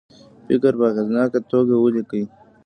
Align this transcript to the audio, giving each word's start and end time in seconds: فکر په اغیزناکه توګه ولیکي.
فکر 0.45 0.73
په 0.79 0.85
اغیزناکه 0.91 1.39
توګه 1.51 1.75
ولیکي. 1.77 2.23